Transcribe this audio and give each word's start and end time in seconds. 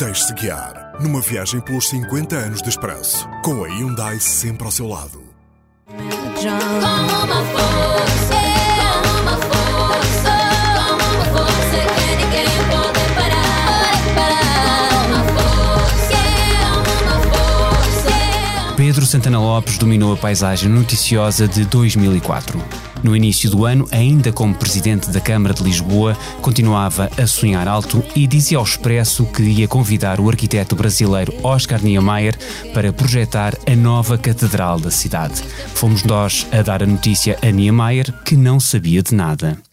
Deixe-se 0.00 0.32
guiar 0.32 0.94
numa 0.98 1.20
viagem 1.20 1.60
pelos 1.60 1.90
50 1.90 2.34
anos 2.34 2.62
de 2.62 2.70
expresso, 2.70 3.28
com 3.44 3.62
a 3.62 3.68
Hyundai 3.68 4.18
sempre 4.18 4.64
ao 4.64 4.70
seu 4.70 4.88
lado. 4.88 5.22
Como 5.84 6.00
uma 6.00 7.44
força, 7.44 8.34
como 8.80 9.20
uma 9.20 9.36
força, 9.36 10.32
como 10.74 11.04
uma 11.04 11.24
força 11.26 11.78
que 11.94 12.16
ninguém 12.16 12.46
pode 12.70 13.14
parar, 13.14 13.92
parar. 14.14 15.06
Uma 15.06 15.22
força, 15.34 16.20
uma 17.02 17.20
força. 17.34 18.74
Pedro 18.78 19.04
Santana 19.04 19.38
Lopes 19.38 19.76
dominou 19.76 20.14
a 20.14 20.16
paisagem 20.16 20.70
noticiosa 20.70 21.46
de 21.46 21.66
2004. 21.66 22.89
No 23.02 23.16
início 23.16 23.50
do 23.50 23.64
ano, 23.64 23.88
ainda 23.90 24.32
como 24.32 24.54
presidente 24.54 25.10
da 25.10 25.20
Câmara 25.20 25.54
de 25.54 25.62
Lisboa, 25.62 26.16
continuava 26.42 27.10
a 27.16 27.26
sonhar 27.26 27.66
alto 27.66 28.04
e 28.14 28.26
dizia 28.26 28.58
ao 28.58 28.64
Expresso 28.64 29.24
que 29.26 29.42
ia 29.42 29.66
convidar 29.66 30.20
o 30.20 30.28
arquiteto 30.28 30.76
brasileiro 30.76 31.34
Oscar 31.42 31.82
Niemeyer 31.82 32.38
para 32.74 32.92
projetar 32.92 33.54
a 33.66 33.74
nova 33.74 34.18
catedral 34.18 34.78
da 34.78 34.90
cidade. 34.90 35.42
Fomos 35.74 36.04
nós 36.04 36.46
a 36.52 36.62
dar 36.62 36.82
a 36.82 36.86
notícia 36.86 37.38
a 37.42 37.50
Niemeyer, 37.50 38.12
que 38.24 38.36
não 38.36 38.60
sabia 38.60 39.02
de 39.02 39.14
nada. 39.14 39.69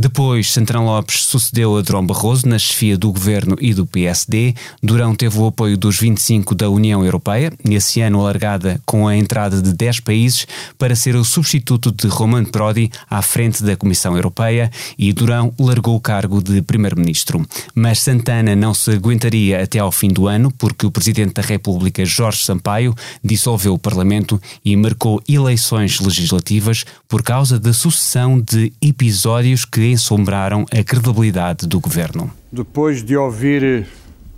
Depois, 0.00 0.50
Santana 0.50 0.80
Lopes 0.80 1.24
sucedeu 1.24 1.76
a 1.76 1.82
Durão 1.82 2.06
Barroso 2.06 2.48
na 2.48 2.58
chefia 2.58 2.96
do 2.96 3.12
governo 3.12 3.54
e 3.60 3.74
do 3.74 3.84
PSD. 3.84 4.54
Durão 4.82 5.14
teve 5.14 5.38
o 5.38 5.46
apoio 5.46 5.76
dos 5.76 5.98
25 5.98 6.54
da 6.54 6.70
União 6.70 7.04
Europeia, 7.04 7.52
nesse 7.62 8.00
ano 8.00 8.18
alargada 8.18 8.80
com 8.86 9.06
a 9.06 9.14
entrada 9.14 9.60
de 9.60 9.74
10 9.74 10.00
países, 10.00 10.46
para 10.78 10.96
ser 10.96 11.16
o 11.16 11.22
substituto 11.22 11.92
de 11.92 12.06
Roman 12.06 12.46
Prodi 12.46 12.90
à 13.10 13.20
frente 13.20 13.62
da 13.62 13.76
Comissão 13.76 14.16
Europeia 14.16 14.70
e 14.98 15.12
Durão 15.12 15.52
largou 15.60 15.96
o 15.96 16.00
cargo 16.00 16.42
de 16.42 16.62
primeiro-ministro. 16.62 17.46
Mas 17.74 18.00
Santana 18.00 18.56
não 18.56 18.72
se 18.72 18.92
aguentaria 18.92 19.62
até 19.62 19.80
ao 19.80 19.92
fim 19.92 20.08
do 20.08 20.26
ano, 20.26 20.50
porque 20.50 20.86
o 20.86 20.90
presidente 20.90 21.34
da 21.34 21.42
República, 21.42 22.06
Jorge 22.06 22.42
Sampaio, 22.42 22.94
dissolveu 23.22 23.74
o 23.74 23.78
Parlamento 23.78 24.40
e 24.64 24.74
marcou 24.76 25.22
eleições 25.28 26.00
legislativas 26.00 26.86
por 27.06 27.22
causa 27.22 27.58
da 27.58 27.74
sucessão 27.74 28.40
de 28.40 28.72
episódios 28.80 29.66
que 29.66 29.89
ensombraram 29.90 30.64
a 30.72 30.82
credibilidade 30.82 31.66
do 31.66 31.80
governo. 31.80 32.30
Depois 32.50 33.02
de 33.02 33.16
ouvir 33.16 33.86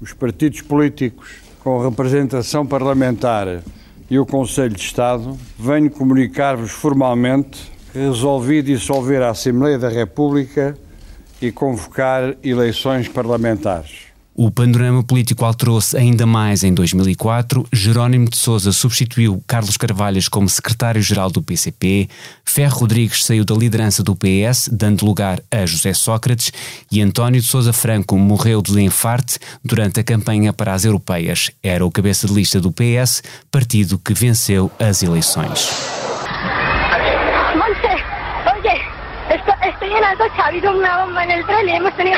os 0.00 0.12
partidos 0.12 0.60
políticos 0.60 1.30
com 1.60 1.80
representação 1.80 2.66
parlamentar 2.66 3.62
e 4.10 4.18
o 4.18 4.26
Conselho 4.26 4.74
de 4.74 4.82
Estado, 4.82 5.38
venho 5.58 5.90
comunicar-vos 5.90 6.70
formalmente 6.70 7.70
que 7.92 7.98
resolvi 7.98 8.62
dissolver 8.62 9.22
a 9.22 9.30
Assembleia 9.30 9.78
da 9.78 9.88
República 9.88 10.76
e 11.40 11.50
convocar 11.50 12.34
eleições 12.42 13.08
parlamentares. 13.08 14.11
O 14.34 14.50
panorama 14.50 15.02
político 15.04 15.44
alterou-se 15.44 15.94
ainda 15.96 16.24
mais 16.24 16.64
em 16.64 16.72
2004. 16.72 17.66
Jerónimo 17.70 18.30
de 18.30 18.36
Sousa 18.38 18.72
substituiu 18.72 19.42
Carlos 19.46 19.76
Carvalhas 19.76 20.26
como 20.26 20.48
secretário-geral 20.48 21.30
do 21.30 21.42
PCP. 21.42 22.08
Ferro 22.42 22.78
Rodrigues 22.80 23.24
saiu 23.26 23.44
da 23.44 23.54
liderança 23.54 24.02
do 24.02 24.16
PS, 24.16 24.70
dando 24.72 25.04
lugar 25.04 25.38
a 25.50 25.66
José 25.66 25.92
Sócrates. 25.92 26.50
E 26.90 27.02
António 27.02 27.42
de 27.42 27.46
Sousa 27.46 27.74
Franco 27.74 28.16
morreu 28.16 28.62
de 28.62 28.80
infarte 28.80 29.38
durante 29.62 30.00
a 30.00 30.04
campanha 30.04 30.50
para 30.52 30.72
as 30.72 30.86
europeias. 30.86 31.50
Era 31.62 31.84
o 31.84 31.90
cabeça 31.90 32.26
de 32.26 32.32
lista 32.32 32.58
do 32.58 32.72
PS, 32.72 33.22
partido 33.50 33.98
que 33.98 34.14
venceu 34.14 34.70
as 34.80 35.02
eleições. 35.02 35.68
Monse, 37.54 38.02
oye, 38.56 38.80
esto- 39.28 39.52
estoy 39.68 39.92
en 39.92 40.04
Alto 40.04 40.24
ha 40.24 40.46
habido 40.46 40.70
una 40.74 41.04
bomba 41.04 41.26
y 41.26 41.70
hemos 41.70 41.94
tenido... 41.96 42.16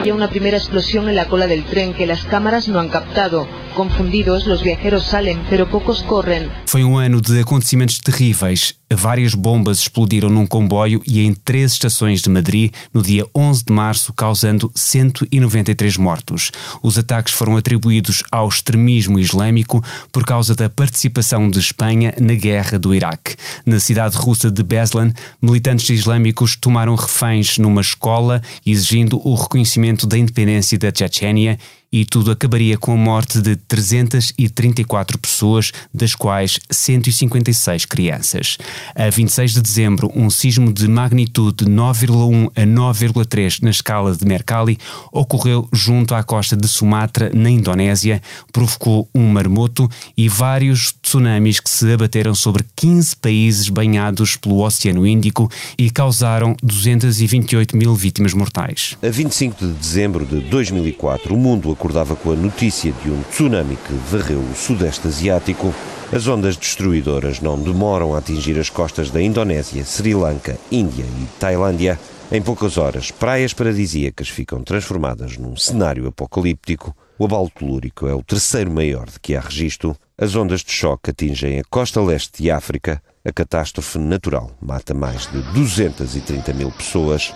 Oye 0.00 0.12
una 0.12 0.28
primera 0.28 0.56
explosión 0.56 1.08
en 1.08 1.14
la 1.14 1.26
cola 1.26 1.46
del 1.46 1.64
tren 1.64 1.94
que 1.94 2.06
las 2.06 2.24
cámaras 2.24 2.66
no 2.66 2.80
han 2.80 2.88
captado. 2.88 3.46
Confundidos, 3.76 4.46
los 4.46 4.62
viajeros 4.62 5.04
salen, 5.04 5.44
pero 5.48 5.68
pocos 5.68 6.02
corren. 6.02 6.50
Foi 6.66 6.82
um 6.82 6.98
ano 6.98 7.20
de 7.20 7.40
acontecimentos 7.40 8.00
terríveis. 8.00 8.81
Várias 8.94 9.34
bombas 9.34 9.78
explodiram 9.78 10.28
num 10.28 10.46
comboio 10.46 11.02
e 11.06 11.20
em 11.20 11.34
três 11.34 11.72
estações 11.72 12.20
de 12.20 12.28
Madrid 12.28 12.72
no 12.92 13.02
dia 13.02 13.26
11 13.34 13.64
de 13.64 13.72
março, 13.72 14.12
causando 14.12 14.70
193 14.74 15.96
mortos. 15.96 16.50
Os 16.82 16.98
ataques 16.98 17.32
foram 17.32 17.56
atribuídos 17.56 18.22
ao 18.30 18.48
extremismo 18.48 19.18
islâmico 19.18 19.82
por 20.10 20.24
causa 20.24 20.54
da 20.54 20.68
participação 20.68 21.50
de 21.50 21.58
Espanha 21.58 22.14
na 22.20 22.34
guerra 22.34 22.78
do 22.78 22.94
Iraque. 22.94 23.36
Na 23.64 23.80
cidade 23.80 24.16
russa 24.16 24.50
de 24.50 24.62
Beslan, 24.62 25.12
militantes 25.40 25.88
islâmicos 25.90 26.56
tomaram 26.56 26.94
reféns 26.94 27.58
numa 27.58 27.80
escola, 27.80 28.42
exigindo 28.64 29.20
o 29.26 29.34
reconhecimento 29.34 30.06
da 30.06 30.18
independência 30.18 30.78
da 30.78 30.92
Chechênia 30.94 31.58
e 31.92 32.06
tudo 32.06 32.30
acabaria 32.30 32.78
com 32.78 32.92
a 32.92 32.96
morte 32.96 33.40
de 33.40 33.54
334 33.54 35.18
pessoas, 35.18 35.72
das 35.92 36.14
quais 36.14 36.58
156 36.70 37.84
crianças. 37.84 38.56
A 38.94 39.10
26 39.10 39.54
de 39.54 39.62
dezembro, 39.62 40.10
um 40.14 40.28
sismo 40.30 40.72
de 40.72 40.88
magnitude 40.88 41.64
9,1 41.64 42.50
a 42.56 42.62
9,3 42.62 43.62
na 43.62 43.70
escala 43.70 44.14
de 44.14 44.24
Mercalli 44.24 44.78
ocorreu 45.12 45.68
junto 45.72 46.14
à 46.14 46.22
costa 46.22 46.56
de 46.56 46.68
Sumatra, 46.68 47.30
na 47.34 47.50
Indonésia, 47.50 48.22
provocou 48.52 49.08
um 49.14 49.28
marmoto 49.28 49.88
e 50.16 50.28
vários 50.28 50.94
tsunamis 51.02 51.60
que 51.60 51.70
se 51.70 51.92
abateram 51.92 52.34
sobre 52.34 52.64
15 52.76 53.16
países 53.16 53.68
banhados 53.68 54.36
pelo 54.36 54.60
Oceano 54.60 55.06
Índico 55.06 55.50
e 55.78 55.90
causaram 55.90 56.56
228 56.62 57.76
mil 57.76 57.94
vítimas 57.94 58.34
mortais. 58.34 58.96
A 59.02 59.08
25 59.08 59.66
de 59.66 59.72
dezembro 59.72 60.24
de 60.24 60.40
2004, 60.40 61.34
o 61.34 61.38
mundo 61.38 61.70
acordava 61.70 62.16
com 62.16 62.32
a 62.32 62.36
notícia 62.36 62.92
de 63.02 63.10
um 63.10 63.22
tsunami 63.30 63.76
que 63.76 63.92
varreu 64.10 64.40
o 64.40 64.54
Sudeste 64.54 65.08
Asiático. 65.08 65.74
As 66.12 66.26
ondas 66.26 66.58
destruidoras 66.58 67.40
não 67.40 67.58
demoram 67.58 68.14
a 68.14 68.18
atingir 68.18 68.58
as 68.58 68.68
costas 68.68 69.10
da 69.10 69.22
Indonésia, 69.22 69.82
Sri 69.82 70.14
Lanka, 70.14 70.58
Índia 70.70 71.04
e 71.04 71.26
Tailândia. 71.40 71.98
Em 72.30 72.42
poucas 72.42 72.76
horas, 72.76 73.10
praias 73.10 73.54
paradisíacas 73.54 74.28
ficam 74.28 74.62
transformadas 74.62 75.38
num 75.38 75.56
cenário 75.56 76.06
apocalíptico. 76.06 76.94
O 77.18 77.24
abalo 77.24 77.48
telúrico 77.48 78.06
é 78.06 78.14
o 78.14 78.22
terceiro 78.22 78.70
maior 78.70 79.08
de 79.08 79.18
que 79.18 79.34
há 79.34 79.40
registro. 79.40 79.96
As 80.18 80.36
ondas 80.36 80.60
de 80.60 80.70
choque 80.70 81.08
atingem 81.08 81.58
a 81.58 81.64
costa 81.70 81.98
leste 82.02 82.42
de 82.42 82.50
África. 82.50 83.02
A 83.24 83.32
catástrofe 83.32 83.98
natural 83.98 84.50
mata 84.60 84.92
mais 84.92 85.26
de 85.32 85.40
230 85.54 86.52
mil 86.52 86.70
pessoas. 86.72 87.32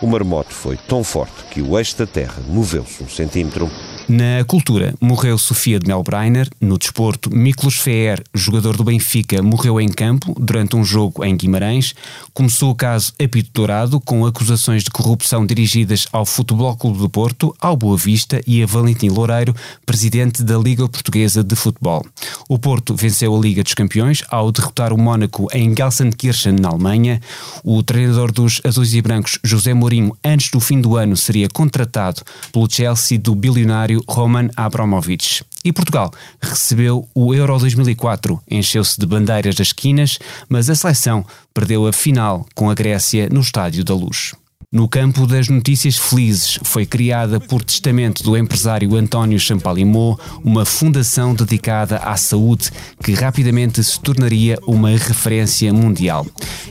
O 0.00 0.06
marmoto 0.06 0.54
foi 0.54 0.78
tão 0.78 1.04
forte 1.04 1.44
que 1.50 1.60
o 1.60 1.78
eixo 1.78 1.98
da 1.98 2.06
Terra 2.06 2.42
moveu-se 2.48 3.02
um 3.02 3.08
centímetro. 3.08 3.70
Na 4.06 4.44
cultura, 4.46 4.94
morreu 5.00 5.38
Sofia 5.38 5.80
de 5.80 5.86
Melbreiner. 5.86 6.50
No 6.60 6.76
desporto, 6.76 7.34
Miklos 7.34 7.76
Feer, 7.76 8.22
jogador 8.34 8.76
do 8.76 8.84
Benfica, 8.84 9.42
morreu 9.42 9.80
em 9.80 9.88
campo 9.88 10.36
durante 10.38 10.76
um 10.76 10.84
jogo 10.84 11.24
em 11.24 11.34
Guimarães. 11.34 11.94
Começou 12.34 12.70
o 12.70 12.74
caso 12.74 13.14
Apito 13.18 13.50
Dourado, 13.54 13.98
com 13.98 14.26
acusações 14.26 14.84
de 14.84 14.90
corrupção 14.90 15.46
dirigidas 15.46 16.06
ao 16.12 16.26
Futebol 16.26 16.76
Clube 16.76 16.98
do 16.98 17.08
Porto, 17.08 17.56
ao 17.58 17.78
Boa 17.78 17.96
Vista 17.96 18.42
e 18.46 18.62
a 18.62 18.66
Valentim 18.66 19.08
Loureiro, 19.08 19.56
presidente 19.86 20.42
da 20.42 20.58
Liga 20.58 20.86
Portuguesa 20.86 21.42
de 21.42 21.56
Futebol. 21.56 22.04
O 22.46 22.58
Porto 22.58 22.94
venceu 22.94 23.34
a 23.34 23.40
Liga 23.40 23.62
dos 23.62 23.72
Campeões 23.72 24.22
ao 24.28 24.52
derrotar 24.52 24.92
o 24.92 24.98
Mónaco 24.98 25.48
em 25.50 25.74
Gelsenkirchen, 25.74 26.56
na 26.60 26.68
Alemanha. 26.68 27.22
O 27.64 27.82
treinador 27.82 28.30
dos 28.30 28.60
Azuis 28.64 28.92
e 28.92 29.00
Brancos, 29.00 29.38
José 29.42 29.72
Mourinho, 29.72 30.14
antes 30.22 30.50
do 30.50 30.60
fim 30.60 30.78
do 30.78 30.94
ano, 30.94 31.16
seria 31.16 31.48
contratado 31.48 32.20
pelo 32.52 32.70
Chelsea 32.70 33.18
do 33.18 33.34
bilionário 33.34 33.93
Roman 34.08 34.48
Abramovich. 34.56 35.44
E 35.64 35.72
Portugal 35.72 36.12
recebeu 36.40 37.08
o 37.14 37.34
Euro 37.34 37.58
2004, 37.58 38.40
encheu-se 38.50 38.98
de 38.98 39.06
bandeiras 39.06 39.54
das 39.54 39.68
esquinas, 39.68 40.18
mas 40.48 40.68
a 40.68 40.74
seleção 40.74 41.24
perdeu 41.52 41.86
a 41.86 41.92
final 41.92 42.46
com 42.54 42.70
a 42.70 42.74
Grécia 42.74 43.28
no 43.30 43.40
Estádio 43.40 43.84
da 43.84 43.94
Luz. 43.94 44.34
No 44.74 44.88
campo 44.88 45.24
das 45.24 45.48
notícias 45.48 45.96
felizes, 45.96 46.58
foi 46.64 46.84
criada 46.84 47.38
por 47.38 47.62
testamento 47.62 48.24
do 48.24 48.36
empresário 48.36 48.96
António 48.96 49.38
Champalimau 49.38 50.18
uma 50.42 50.64
fundação 50.64 51.32
dedicada 51.32 51.98
à 51.98 52.16
saúde 52.16 52.72
que 53.00 53.12
rapidamente 53.12 53.84
se 53.84 54.00
tornaria 54.00 54.58
uma 54.66 54.90
referência 54.90 55.72
mundial. 55.72 56.26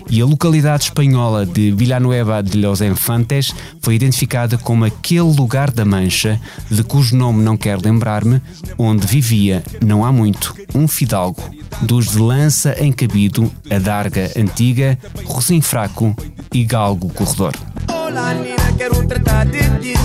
E 0.10 0.22
a 0.22 0.25
localidade 0.25 0.83
espanhola 0.83 1.45
de 1.45 1.72
Villanueva 1.72 2.44
de 2.44 2.57
los 2.57 2.81
Infantes 2.81 3.56
foi 3.81 3.95
identificada 3.95 4.57
como 4.57 4.83
aquele 4.83 5.22
lugar 5.22 5.72
da 5.72 5.86
Mancha, 5.86 6.42
de 6.69 6.83
cujo 6.83 7.16
nome 7.16 7.42
não 7.42 7.56
quero 7.56 7.81
lembrar-me, 7.86 8.42
onde 8.78 9.07
vivia, 9.07 9.63
não 9.81 10.04
há 10.04 10.12
muito, 10.12 10.54
um 10.75 10.89
fidalgo, 10.89 11.42
dos 11.81 12.07
de 12.07 12.18
lança 12.18 12.75
encabido, 12.83 13.50
adarga 13.72 14.30
antiga, 14.36 15.00
rosim 15.24 15.62
fraco 15.62 16.13
e 16.54 16.66
galgo 16.66 17.07
corredor. 17.07 17.54
Olá 18.13 18.36
menina, 18.36 18.71
quero 18.77 19.07
tratar 19.07 19.44
de 19.48 19.57
ti. 19.80 19.95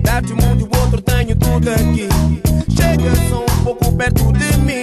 Dar-te 0.00 0.32
um 0.32 0.36
mundo 0.36 0.62
e 0.62 0.76
o 0.76 0.80
outro, 0.80 1.00
tenho 1.00 1.36
tudo 1.36 1.70
aqui. 1.70 2.08
Chega 2.68 3.14
só 3.28 3.44
um 3.44 3.62
pouco 3.62 3.92
perto 3.92 4.32
de 4.32 4.56
mim. 4.56 4.82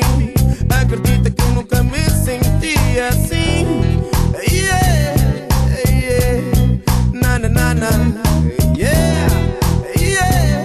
Acredita 0.69 1.29
que 1.29 1.41
eu 1.41 1.50
nunca 1.50 1.83
me 1.83 2.00
senti 2.09 2.77
assim. 2.97 3.68
Yeah, 4.50 5.15
yeah 5.85 6.41
Na, 7.12 7.39
na, 7.39 7.50
na, 7.50 7.73
na. 7.73 7.89
Yeah, 8.77 9.27
yeah, 10.00 10.63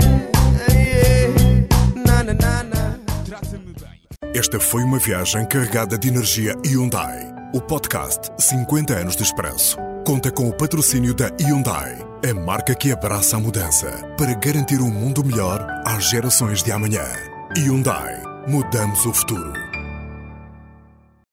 yeah. 0.71 1.67
Na, 2.07 3.03
Esta 4.33 4.61
foi 4.61 4.85
uma 4.85 5.01
viagem 5.01 5.45
carregada 5.47 5.99
de 5.99 6.07
energia 6.07 6.55
Hyundai 6.65 7.35
O 7.53 7.61
podcast 7.61 8.31
50 8.39 8.95
anos 8.95 9.17
de 9.17 9.25
expresso 9.25 9.86
conta 10.07 10.31
com 10.31 10.49
o 10.49 10.53
patrocínio 10.53 11.13
da 11.13 11.33
Hyundai, 11.41 11.99
a 12.25 12.33
marca 12.33 12.77
que 12.77 12.93
abraça 12.93 13.37
a 13.37 13.41
mudança 13.41 13.91
para 14.17 14.35
garantir 14.35 14.81
um 14.81 14.89
mundo 14.89 15.25
melhor 15.25 15.67
às 15.85 16.09
gerações 16.09 16.63
de 16.63 16.71
amanhã. 16.71 17.03
Hyundai, 17.57 18.23
mudamos 18.47 19.05
o 19.05 19.13
futuro. 19.13 19.76